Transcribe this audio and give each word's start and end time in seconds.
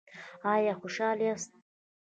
ایا 0.53 0.73
خوشحاله 0.79 1.23
یاست؟ 1.27 1.51